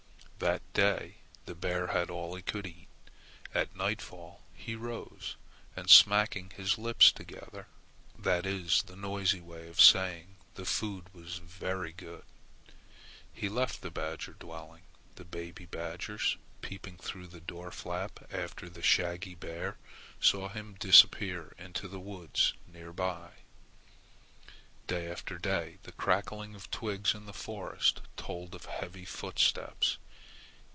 That 0.41 0.73
day 0.73 1.17
the 1.45 1.53
bear 1.53 1.85
had 1.87 2.09
all 2.09 2.33
he 2.33 2.41
could 2.41 2.65
eat. 2.65 2.87
At 3.53 3.75
nightfall 3.75 4.41
he 4.55 4.73
rose, 4.73 5.35
and 5.75 5.87
smacking 5.87 6.49
his 6.49 6.79
lips 6.79 7.11
together, 7.11 7.67
that 8.17 8.47
is 8.47 8.81
the 8.81 8.95
noisy 8.95 9.39
way 9.39 9.67
of 9.67 9.79
saying 9.79 10.37
"the 10.55 10.65
food 10.65 11.13
was 11.13 11.37
very 11.37 11.93
good!" 11.93 12.23
he 13.31 13.49
left 13.49 13.81
the 13.83 13.91
badger 13.91 14.33
dwelling. 14.33 14.81
The 15.13 15.25
baby 15.25 15.67
badgers, 15.67 16.37
peeping 16.61 16.97
through 16.97 17.27
the 17.27 17.39
door 17.41 17.69
flap 17.69 18.25
after 18.33 18.67
the 18.67 18.81
shaggy 18.81 19.35
bear, 19.35 19.77
saw 20.19 20.49
him 20.49 20.73
disappear 20.79 21.53
into 21.59 21.87
the 21.87 21.99
woods 21.99 22.53
near 22.65 22.91
by. 22.91 23.29
Day 24.87 25.07
after 25.07 25.37
day 25.37 25.77
the 25.83 25.91
crackling 25.91 26.55
of 26.55 26.71
twigs 26.71 27.13
in 27.13 27.27
the 27.27 27.31
forest 27.31 28.01
told 28.17 28.55
of 28.55 28.65
heavy 28.65 29.05
footsteps. 29.05 29.99